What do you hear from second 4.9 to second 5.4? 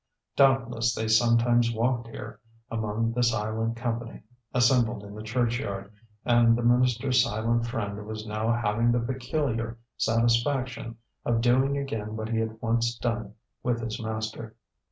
in the